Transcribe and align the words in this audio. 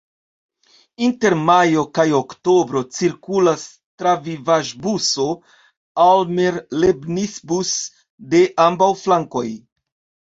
Inter 1.07 1.33
majo 1.49 1.81
kaj 1.97 2.05
oktobro 2.19 2.81
cirkulas 2.99 3.67
travivaĵbuso 4.03 5.27
"Almerlebnisbus" 6.07 7.79
de 8.33 8.45
ambaŭ 8.69 8.93
flankoj. 9.05 9.47